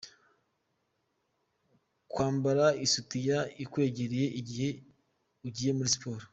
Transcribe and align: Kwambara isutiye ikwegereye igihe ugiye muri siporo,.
Kwambara 2.11 2.65
isutiye 2.85 3.35
ikwegereye 3.63 4.27
igihe 4.39 4.69
ugiye 5.47 5.71
muri 5.77 5.93
siporo,. 5.95 6.25